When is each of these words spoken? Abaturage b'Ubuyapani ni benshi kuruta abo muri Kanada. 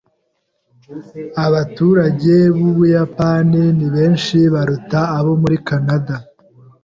Abaturage 1.45 2.33
b'Ubuyapani 2.55 3.63
ni 3.77 3.87
benshi 3.95 4.37
kuruta 4.53 4.99
abo 5.17 5.31
muri 5.41 5.57
Kanada. 5.67 6.15